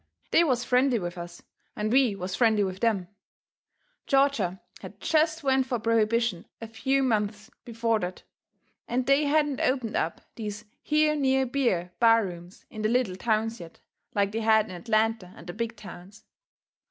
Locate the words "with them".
2.63-3.07